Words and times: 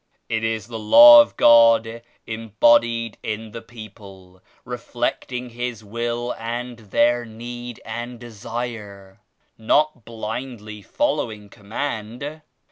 It 0.29 0.43
is 0.43 0.65
the 0.65 0.79
Law 0.79 1.21
of 1.21 1.37
God 1.37 2.01
embodied 2.25 3.19
in 3.21 3.51
the 3.51 3.61
people, 3.61 4.41
reflecting 4.65 5.51
His 5.51 5.83
Will 5.83 6.33
and 6.39 6.79
their 6.79 7.23
need 7.23 7.79
and 7.85 8.19
desire; 8.19 9.21
not 9.59 10.03
blindly 10.03 10.81
following 10.81 11.49
command." 11.49 12.41